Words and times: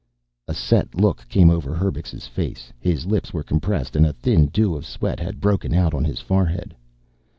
A 0.47 0.55
set 0.55 0.95
look 0.95 1.29
came 1.29 1.51
over 1.51 1.75
Herbux's 1.75 2.25
face. 2.25 2.73
His 2.79 3.05
lips 3.05 3.33
were 3.35 3.43
compressed 3.43 3.95
and 3.95 4.03
a 4.03 4.13
thin 4.13 4.47
dew 4.47 4.73
of 4.75 4.83
sweat 4.83 5.19
had 5.19 5.39
broken 5.39 5.75
out 5.75 5.93
on 5.93 6.03
his 6.05 6.19
forehead. 6.19 6.75